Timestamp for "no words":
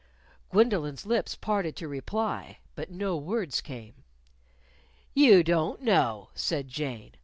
2.89-3.61